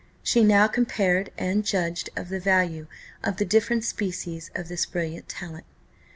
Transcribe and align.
She 0.23 0.43
now 0.43 0.65
compared 0.65 1.31
and 1.37 1.63
judged 1.63 2.09
of 2.15 2.29
the 2.29 2.39
value 2.39 2.87
of 3.23 3.37
the 3.37 3.45
different 3.45 3.83
species 3.83 4.49
of 4.55 4.67
this 4.67 4.87
brilliant 4.87 5.29
talent. 5.29 5.67